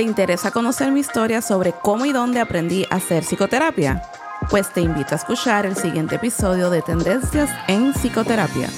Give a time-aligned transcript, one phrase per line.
[0.00, 4.02] ¿Te interesa conocer mi historia sobre cómo y dónde aprendí a hacer psicoterapia?
[4.48, 8.70] Pues te invito a escuchar el siguiente episodio de Tendencias en Psicoterapia.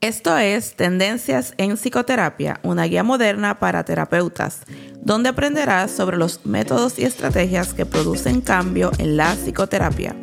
[0.00, 4.62] Esto es Tendencias en Psicoterapia, una guía moderna para terapeutas,
[5.02, 10.16] donde aprenderás sobre los métodos y estrategias que producen cambio en la psicoterapia.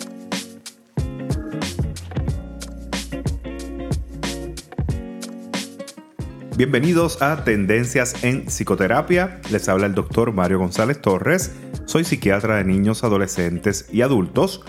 [6.59, 9.39] Bienvenidos a Tendencias en Psicoterapia.
[9.49, 11.55] Les habla el doctor Mario González Torres.
[11.85, 14.65] Soy psiquiatra de niños, adolescentes y adultos.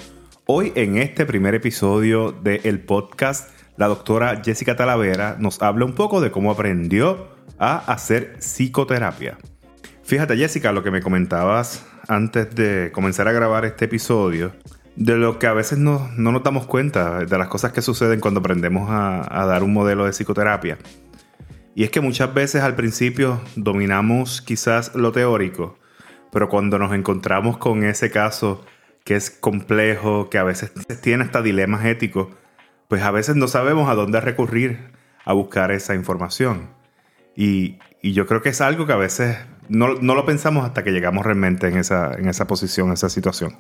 [0.47, 6.21] Hoy en este primer episodio del podcast, la doctora Jessica Talavera nos habla un poco
[6.21, 7.27] de cómo aprendió
[7.59, 9.37] a hacer psicoterapia.
[10.05, 14.53] Fíjate Jessica, lo que me comentabas antes de comenzar a grabar este episodio,
[14.95, 18.39] de lo que a veces no, nos damos cuenta, de las cosas que suceden cuando
[18.39, 20.79] aprendemos a dar un modelo de psicoterapia.
[21.75, 25.79] Y es que muchas veces al principio dominamos quizás lo teórico,
[26.33, 28.65] pero cuando nos encontramos con ese caso
[29.05, 30.73] que es complejo, que a veces
[31.03, 32.29] tiene hasta dilemas éticos,
[32.89, 34.91] pues a veces no sabemos a dónde recurrir
[35.25, 36.71] a buscar esa información.
[37.37, 39.37] Y, yo creo que es algo que a veces
[39.69, 43.57] no, lo pensamos hasta que llegamos realmente en esa, en esa posición, en esa situación.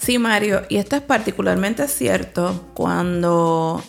[0.00, 3.82] Sí, Mario, y esto es particularmente cierto cuando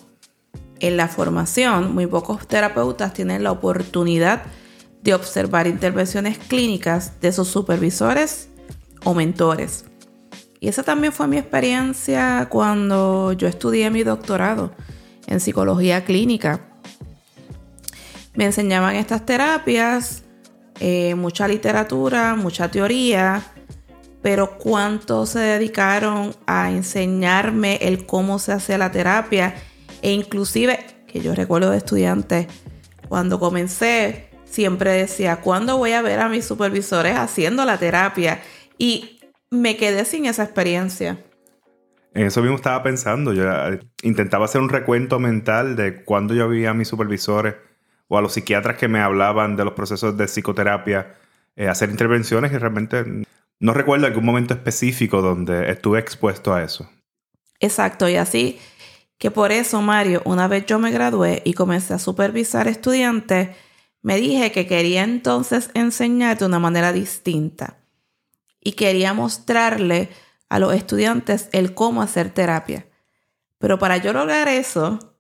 [0.79, 4.43] en la formación, muy pocos terapeutas tienen la oportunidad
[5.01, 8.49] de observar intervenciones clínicas de sus supervisores
[9.03, 9.85] o mentores.
[10.59, 14.71] Y esa también fue mi experiencia cuando yo estudié mi doctorado
[15.27, 16.61] en psicología clínica.
[18.33, 20.23] Me enseñaban estas terapias,
[20.79, 23.43] eh, mucha literatura, mucha teoría,
[24.21, 29.53] pero cuánto se dedicaron a enseñarme el cómo se hace la terapia
[30.01, 32.47] e inclusive, que yo recuerdo de estudiantes,
[33.07, 38.41] cuando comencé, siempre decía, ¿cuándo voy a ver a mis supervisores haciendo la terapia?
[38.77, 41.17] Y me quedé sin esa experiencia.
[42.13, 43.33] En eso mismo estaba pensando.
[43.33, 47.55] Yo eh, intentaba hacer un recuento mental de cuando yo vi a mis supervisores
[48.07, 51.15] o a los psiquiatras que me hablaban de los procesos de psicoterapia,
[51.55, 53.03] eh, hacer intervenciones y realmente
[53.59, 56.89] no recuerdo algún momento específico donde estuve expuesto a eso.
[57.59, 58.59] Exacto, y así
[59.17, 63.55] que por eso, Mario, una vez yo me gradué y comencé a supervisar estudiantes,
[64.01, 67.77] me dije que quería entonces enseñar de una manera distinta
[68.59, 70.09] y quería mostrarle
[70.49, 72.87] a los estudiantes el cómo hacer terapia.
[73.57, 75.15] Pero para yo lograr eso,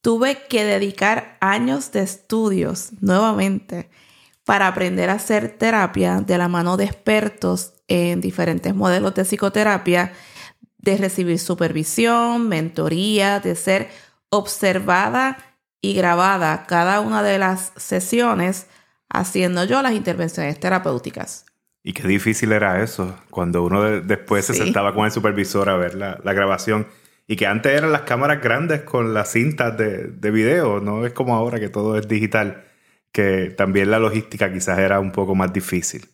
[0.00, 3.90] tuve que dedicar años de estudios nuevamente
[4.44, 10.12] para aprender a hacer terapia de la mano de expertos en diferentes modelos de psicoterapia
[10.84, 13.88] de recibir supervisión, mentoría, de ser
[14.28, 15.38] observada
[15.80, 18.66] y grabada cada una de las sesiones
[19.08, 21.46] haciendo yo las intervenciones terapéuticas.
[21.82, 25.94] Y qué difícil era eso, cuando uno después se sentaba con el supervisor a ver
[25.94, 26.86] la, grabación.
[27.26, 31.12] Y que antes eran las cámaras grandes con las cintas de, de video, no es
[31.12, 32.64] como ahora que todo es digital,
[33.12, 36.08] que también la logística quizás era un poco más difícil.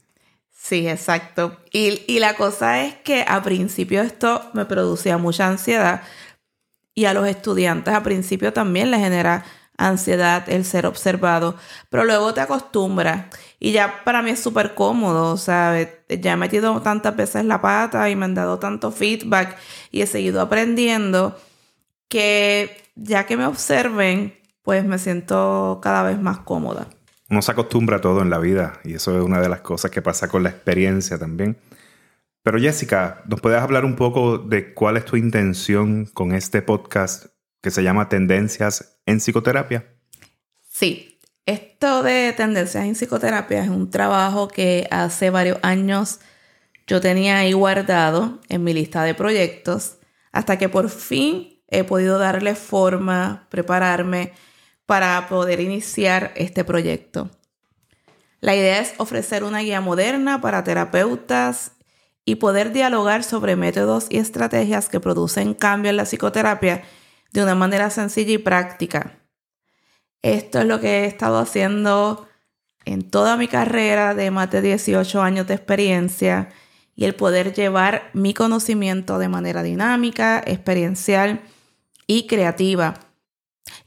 [0.62, 1.56] Sí, exacto.
[1.72, 6.02] Y, la cosa es que a principio esto me producía mucha ansiedad
[6.94, 9.44] y a los estudiantes a principio también les genera
[9.78, 11.56] ansiedad el ser observado,
[11.90, 13.26] pero luego te acostumbras
[13.58, 15.88] y ya para mí es súper cómodo, ¿sabes?
[16.08, 19.56] Ya he metido tantas veces la pata y me han dado tanto feedback
[19.90, 21.38] y he seguido aprendiendo
[22.08, 26.88] que ya que me observen, pues me siento cada vez más cómoda
[27.30, 29.90] uno se acostumbra a todo en la vida y eso es una de las cosas
[29.90, 31.56] que pasa con la experiencia también.
[32.42, 37.26] Pero Jessica, ¿nos puedes hablar un poco de cuál es tu intención con este podcast
[37.62, 39.86] que se llama Tendencias en Psicoterapia?
[40.68, 46.18] Sí, esto de Tendencias en Psicoterapia es un trabajo que hace varios años
[46.86, 49.98] yo tenía ahí guardado en mi lista de proyectos
[50.32, 54.32] hasta que por fin he podido darle forma, prepararme
[54.90, 57.30] para poder iniciar este proyecto.
[58.40, 61.76] La idea es ofrecer una guía moderna para terapeutas
[62.24, 66.82] y poder dialogar sobre métodos y estrategias que producen cambio en la psicoterapia
[67.32, 69.20] de una manera sencilla y práctica.
[70.22, 72.26] Esto es lo que he estado haciendo
[72.84, 76.48] en toda mi carrera de más de 18 años de experiencia
[76.96, 81.42] y el poder llevar mi conocimiento de manera dinámica, experiencial
[82.08, 83.09] y creativa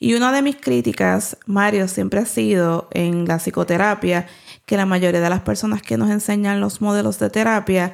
[0.04, 4.28] y una de mis críticas, Mario, siempre ha sido en la psicoterapia
[4.66, 7.94] que la mayoría de las personas que nos enseñan los modelos de terapia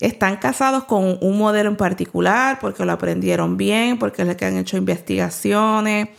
[0.00, 4.76] están casados con un modelo en particular porque lo aprendieron bien, porque les han hecho
[4.76, 6.10] investigaciones,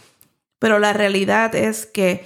[0.57, 2.25] pero la realidad es que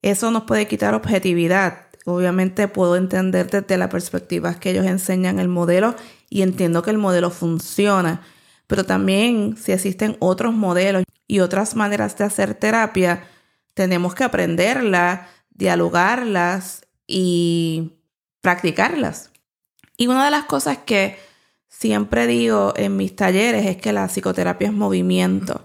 [0.00, 1.86] eso nos puede quitar objetividad.
[2.04, 5.96] Obviamente puedo entender desde la perspectiva que ellos enseñan el modelo
[6.28, 8.22] y entiendo que el modelo funciona,
[8.68, 13.22] pero también si existen otros modelos y otras maneras de hacer terapia,
[13.74, 17.92] tenemos que aprenderlas, dialogarlas y
[18.40, 19.30] practicarlas.
[19.96, 21.20] Y una de las cosas que
[21.68, 25.62] siempre digo en mis talleres es que la psicoterapia es movimiento.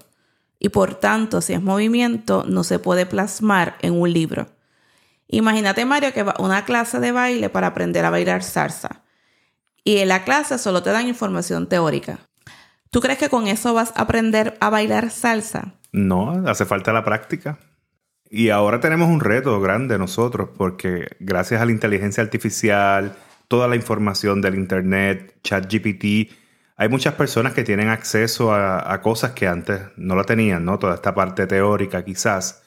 [0.59, 4.45] Y por tanto, si es movimiento, no se puede plasmar en un libro.
[5.29, 9.01] Imagínate, Mario, que va a una clase de baile para aprender a bailar salsa.
[9.83, 12.19] Y en la clase solo te dan información teórica.
[12.95, 15.73] ¿Tú crees que con eso vas a aprender a bailar salsa?
[15.91, 17.59] No, hace falta la práctica.
[18.29, 23.13] Y ahora tenemos un reto grande nosotros porque gracias a la inteligencia artificial,
[23.49, 26.31] toda la información del Internet, ChatGPT,
[26.77, 30.79] hay muchas personas que tienen acceso a, cosas que antes no la tenían, ¿no?
[30.79, 32.63] Toda esta parte teórica quizás.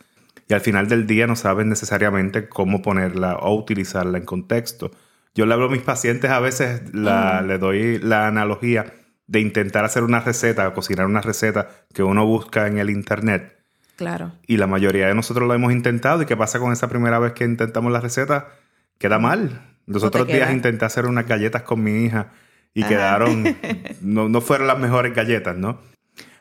[0.46, 4.90] Y al final del día no saben necesariamente cómo ponerla o utilizarla en contexto.
[5.34, 8.92] Yo le hablo a mis pacientes a veces, la, le doy la analogía
[9.28, 13.56] de intentar hacer una receta cocinar una receta que uno busca en el Internet.
[13.96, 14.32] Claro.
[14.46, 16.22] Y la mayoría de nosotros lo hemos intentado.
[16.22, 18.48] ¿Y qué pasa con esa primera vez que intentamos la receta?
[18.98, 19.76] Queda mal.
[19.86, 22.32] Los otros días intenté hacer unas galletas con mi hija
[22.75, 23.56] y quedaron,
[24.00, 25.80] no, no fueron las mejores galletas, ¿no?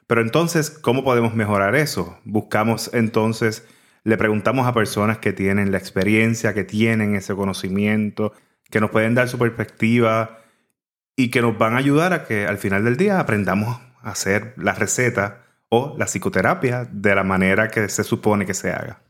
[0.06, 2.18] Pero entonces, ¿cómo podemos mejorar eso?
[2.24, 3.66] Buscamos entonces,
[4.04, 8.34] le preguntamos a personas que tienen la experiencia, que tienen ese conocimiento,
[8.70, 10.40] que nos pueden dar su perspectiva
[11.20, 14.54] y que nos van a ayudar a que al final del día aprendamos a hacer
[14.56, 19.02] la receta o la psicoterapia de la manera que se supone que se haga.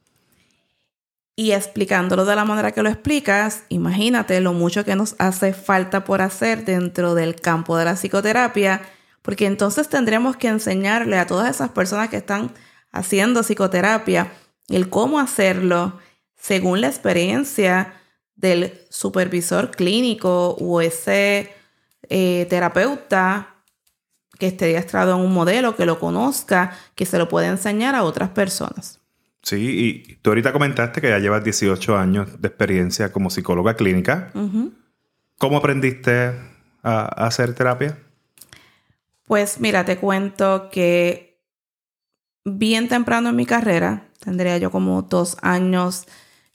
[1.36, 6.04] Y explicándolo de la manera que lo explicas, imagínate lo mucho que nos hace falta
[6.04, 8.82] por hacer dentro del campo de la psicoterapia,
[9.22, 12.52] porque entonces tendremos que enseñarle a todas esas personas que están
[12.92, 14.32] haciendo psicoterapia
[14.70, 16.00] el cómo hacerlo
[16.38, 17.94] según la experiencia
[18.36, 21.57] del supervisor clínico o ese
[22.10, 23.56] eh, terapeuta
[24.38, 28.04] que esté adiestrado en un modelo, que lo conozca, que se lo pueda enseñar a
[28.04, 29.00] otras personas.
[29.42, 34.32] Sí, y tú ahorita comentaste que ya llevas 18 años de experiencia como psicóloga clínica.
[35.38, 36.34] ¿Cómo aprendiste
[36.84, 37.98] a, hacer terapia?
[39.26, 41.42] Pues mira, te cuento que
[42.44, 46.08] bien temprano en mi carrera, tendría yo como dos años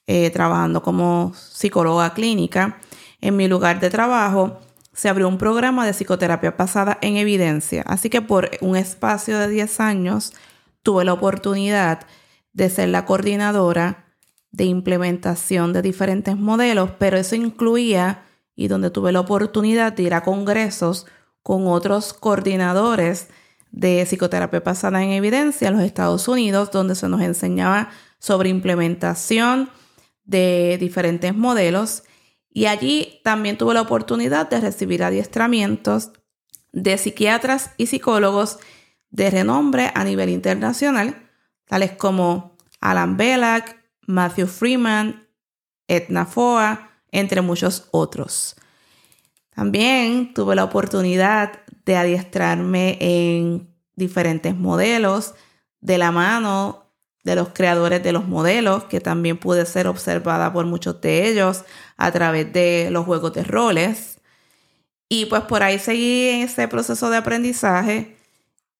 [0.06, 2.78] eh, trabajando como psicóloga clínica,
[3.20, 4.60] en mi lugar de trabajo
[4.92, 7.82] se abrió un programa de psicoterapia basada en evidencia.
[7.86, 10.32] Así que por un espacio de 10 años
[10.82, 12.06] tuve la oportunidad
[12.52, 14.06] de ser la coordinadora
[14.50, 18.24] de implementación de diferentes modelos, pero eso incluía
[18.54, 21.06] y donde tuve la oportunidad de ir a congresos
[21.42, 23.28] con otros coordinadores
[23.70, 29.70] de psicoterapia basada en evidencia en los Estados Unidos, donde se nos enseñaba sobre implementación
[30.24, 32.04] de diferentes modelos
[32.52, 36.12] y allí también tuve la oportunidad de recibir adiestramientos
[36.72, 38.58] de psiquiatras y psicólogos
[39.10, 41.30] de renombre a nivel internacional,
[41.66, 45.28] tales como Alan Belak, Matthew Freeman,
[45.86, 48.56] Edna Foa, entre muchos otros.
[49.54, 55.34] También tuve la oportunidad de adiestrarme en diferentes modelos
[55.80, 56.81] de la mano
[57.24, 61.64] de los creadores de los modelos, que también pude ser observada por muchos de ellos
[61.96, 64.20] a través de los juegos de roles.
[65.08, 68.16] Y pues por ahí seguí en ese proceso de aprendizaje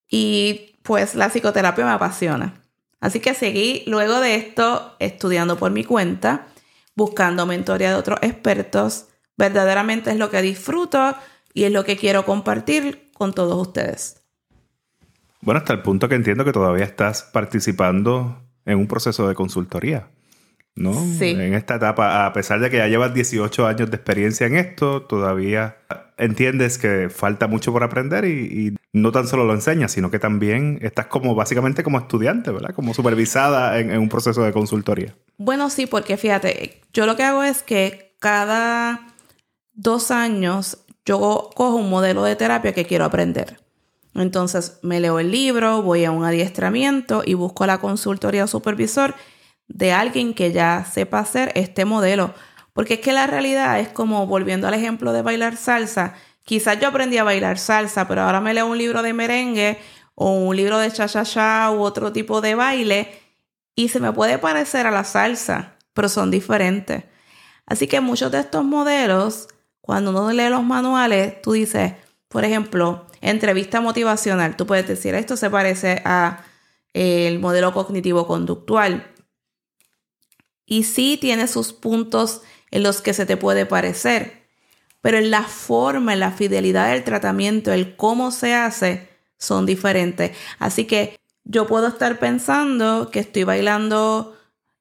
[0.09, 2.63] y pues la psicoterapia me apasiona.
[3.01, 6.47] Así que seguí luego de esto estudiando por mi cuenta,
[6.95, 9.09] buscando mentoría de otros expertos.
[9.37, 11.17] Verdaderamente es lo que disfruto
[11.53, 14.22] y es lo que quiero compartir con todos ustedes.
[15.43, 20.09] Bueno, hasta el punto que entiendo que todavía estás participando en un proceso de consultoría,
[20.77, 20.95] ¿no?
[20.95, 21.31] Sí.
[21.31, 25.03] En esta etapa, a pesar de que ya llevas 18 años de experiencia en esto,
[25.03, 25.79] todavía
[26.17, 30.79] entiendes que falta mucho por aprender y, no tan solo lo enseñas, sino que también
[30.83, 32.75] estás como básicamente como estudiante, ¿verdad?
[32.75, 35.17] Como supervisada en, en un proceso de consultoría.
[35.39, 39.09] Bueno, sí, porque fíjate, yo lo que hago es que cada
[39.73, 43.62] dos años yo cojo un modelo de terapia que quiero aprender.
[44.15, 49.15] Entonces me leo el libro, voy a un adiestramiento y busco la consultoría o supervisor
[49.69, 52.35] de alguien que ya sepa hacer este modelo.
[52.73, 56.15] Porque es que la realidad es como, volviendo al ejemplo de bailar salsa,
[56.45, 59.79] quizás yo aprendí a bailar salsa, pero ahora me leo un libro de merengue
[60.15, 63.09] o un libro de cha-cha-cha u otro tipo de baile
[63.75, 67.05] y se me puede parecer a la salsa, pero son diferentes.
[67.67, 69.49] Así que muchos de estos modelos,
[69.81, 71.95] cuando uno lee los manuales, tú dices,
[72.29, 74.57] por ejemplo, entrevista motivacional.
[74.57, 76.45] Tú puedes decir, esto se parece a
[76.93, 79.11] el modelo cognitivo conductual.
[80.67, 84.43] Y sí tiene sus puntos en los que se te puede parecer,
[85.01, 90.37] pero en la forma, en la fidelidad del tratamiento, el cómo se hace, son diferentes.
[90.59, 94.37] Así que yo puedo estar pensando que estoy bailando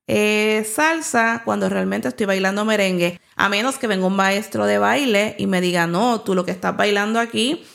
[0.08, 3.20] eh, salsa cuando realmente estoy bailando merengue.
[3.36, 6.52] A menos que venga un maestro de baile y me diga, no, tú lo que
[6.52, 7.66] estás bailando aquí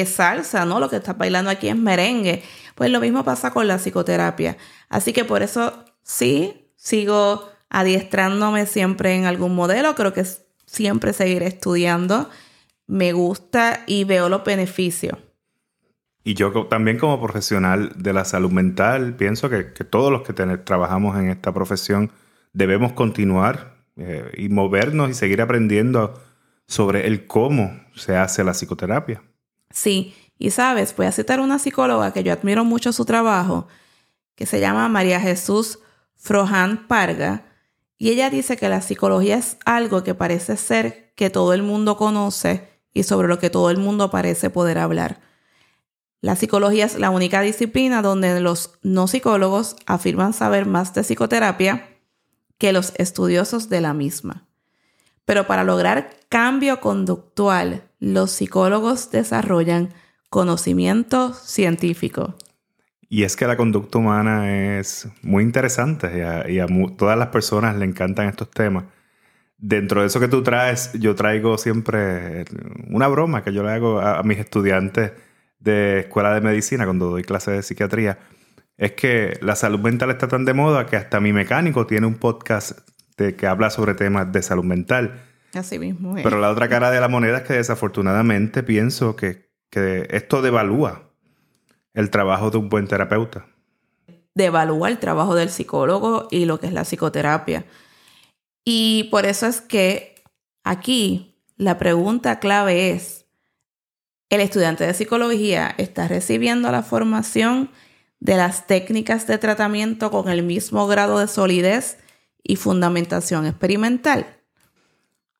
[0.00, 0.80] es salsa, ¿no?
[0.80, 2.42] Lo que estás bailando aquí es merengue.
[2.74, 4.56] Pues lo mismo pasa con la psicoterapia.
[4.88, 9.94] Así que por eso sí, sigo adiestrándome siempre en algún modelo.
[9.94, 10.24] Creo que
[10.66, 12.28] siempre seguiré estudiando.
[12.86, 15.18] Me gusta y veo los beneficios.
[16.24, 21.18] Y yo también como profesional de la salud mental pienso que, todos los que trabajamos
[21.18, 22.10] en esta profesión
[22.52, 26.20] debemos continuar eh, y movernos y seguir aprendiendo
[26.66, 29.22] sobre el cómo se hace la psicoterapia.
[29.74, 33.66] Sí, y sabes, voy a citar una psicóloga que yo admiro mucho su trabajo,
[34.36, 35.80] que se llama María Jesús
[36.16, 37.44] Frohan Parga,
[37.98, 41.96] y ella dice que la psicología es algo que parece ser que todo el mundo
[41.96, 45.20] conoce y sobre lo que todo el mundo parece poder hablar.
[46.20, 51.88] La psicología es la única disciplina donde los no psicólogos afirman saber más de psicoterapia
[52.58, 54.46] que los estudiosos de la misma.
[55.24, 59.88] Pero para lograr cambio conductual, los psicólogos desarrollan
[60.28, 62.36] conocimiento científico.
[63.08, 66.10] Y es que la conducta humana es muy interesante
[66.48, 68.84] y a, todas las personas le encantan estos temas.
[69.56, 72.44] Dentro de eso que tú traes, yo traigo siempre
[72.90, 75.12] una broma que yo le hago a mis estudiantes
[75.60, 78.18] de escuela de medicina, cuando doy clases de psiquiatría,
[78.76, 82.16] es que la salud mental está tan de moda que hasta mi mecánico tiene un
[82.16, 82.80] podcast
[83.16, 85.22] de, que habla sobre temas de salud mental.
[85.54, 86.14] Así mismo.
[86.22, 91.10] Pero la otra cara de la moneda es que desafortunadamente pienso que, que esto devalúa
[91.94, 93.46] el trabajo de un buen terapeuta.
[94.34, 97.64] Devalúa el trabajo del psicólogo y lo que es la psicoterapia.
[98.64, 100.22] Y por eso es que
[100.64, 103.26] aquí la pregunta clave es,
[104.30, 107.70] el estudiante de psicología está recibiendo la formación
[108.18, 111.98] de las técnicas de tratamiento con el mismo grado de solidez
[112.42, 114.33] y fundamentación experimental.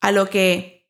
[0.05, 0.87] A lo que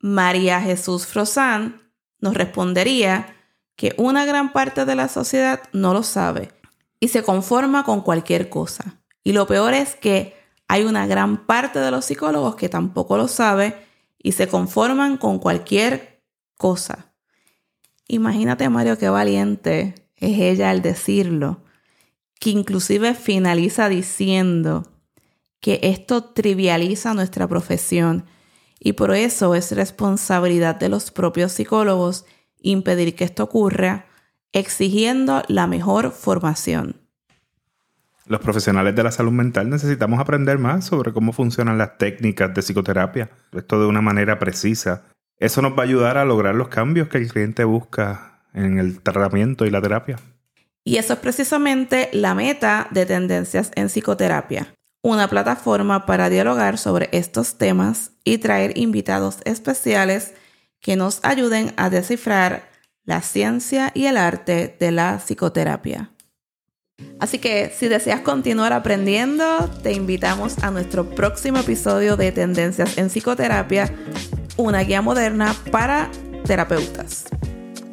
[0.00, 3.36] María Jesús Frosán nos respondería
[3.76, 6.50] que una gran parte de la sociedad no lo sabe
[6.98, 9.00] y se conforma con cualquier cosa.
[9.22, 10.34] Y lo peor es que
[10.66, 13.86] hay una gran parte de los psicólogos que tampoco lo sabe
[14.18, 16.24] y se conforman con cualquier
[16.56, 17.12] cosa.
[18.08, 21.62] Imagínate, Mario, qué valiente es ella al decirlo,
[22.40, 24.90] que inclusive finaliza diciendo
[25.60, 28.24] que esto trivializa nuestra profesión
[28.78, 32.24] y por eso es responsabilidad de los propios psicólogos
[32.60, 34.06] impedir que esto ocurra,
[34.52, 36.96] exigiendo la mejor formación.
[38.26, 42.62] Los profesionales de la salud mental necesitamos aprender más sobre cómo funcionan las técnicas de
[42.62, 45.04] psicoterapia, esto de una manera precisa
[45.38, 49.02] eso nos va a ayudar a lograr los cambios que el cliente busca en el
[49.02, 50.16] tratamiento y la terapia.
[50.82, 54.74] Y eso es precisamente la meta de Tendencias en Psicoterapia,
[55.06, 60.34] una plataforma para dialogar sobre estos temas y traer invitados especiales
[60.80, 62.68] que nos ayuden a descifrar
[63.04, 66.10] la ciencia y el arte de la psicoterapia.
[67.20, 73.08] Así que si deseas continuar aprendiendo, te invitamos a nuestro próximo episodio de Tendencias en
[73.08, 73.94] Psicoterapia,
[74.56, 76.10] una guía moderna para
[76.46, 77.26] terapeutas.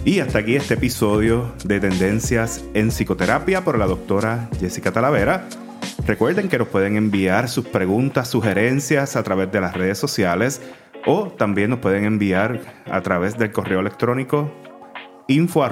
[0.04, 5.46] Y hasta aquí este episodio de Tendencias en Psicoterapia por la doctora Jessica Talavera.
[6.10, 10.60] Recuerden que nos pueden enviar sus preguntas, sugerencias a través de las redes sociales
[11.06, 14.52] o también nos pueden enviar a través del correo electrónico
[15.28, 15.62] info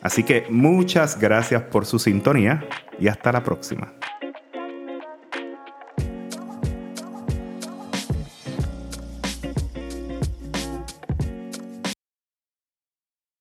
[0.00, 2.68] Así que muchas gracias por su sintonía
[3.00, 3.92] y hasta la próxima.